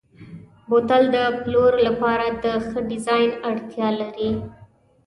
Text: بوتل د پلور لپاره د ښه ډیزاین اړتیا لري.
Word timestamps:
بوتل 0.69 1.03
د 1.15 1.17
پلور 1.41 1.73
لپاره 1.87 2.25
د 2.43 2.45
ښه 2.67 2.79
ډیزاین 2.89 3.29
اړتیا 3.49 3.89
لري. 4.01 4.31